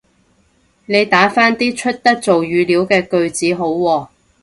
[0.87, 4.07] 你打返啲出得做語料嘅句子好喎